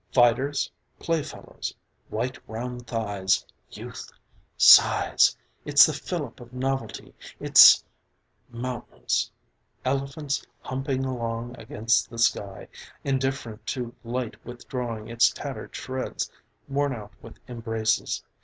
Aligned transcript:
Fighters. 0.11 0.71
Playfellows. 0.97 1.75
White 2.09 2.39
round 2.49 2.87
thighs! 2.87 3.45
Youth! 3.69 4.11
Sighs! 4.57 5.37
It's 5.63 5.85
the 5.85 5.93
fillip 5.93 6.39
of 6.39 6.53
novelty. 6.53 7.13
It's 7.39 7.85
Mountains. 8.49 9.29
Elephants 9.85 10.43
humping 10.61 11.05
along 11.05 11.55
against 11.59 12.09
the 12.09 12.17
sky 12.17 12.67
indifferent 13.03 13.63
to 13.67 13.93
light 14.03 14.43
withdrawing 14.43 15.07
its 15.07 15.29
tattered 15.29 15.75
shreds, 15.75 16.31
worn 16.67 16.93
out 16.95 17.13
with 17.21 17.37
embraces. 17.47 18.23